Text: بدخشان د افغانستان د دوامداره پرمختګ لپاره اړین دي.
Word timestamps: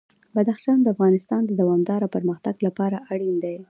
بدخشان 0.35 0.77
د 0.81 0.87
افغانستان 0.95 1.41
د 1.45 1.51
دوامداره 1.61 2.07
پرمختګ 2.15 2.55
لپاره 2.67 2.97
اړین 3.11 3.35
دي. 3.43 3.55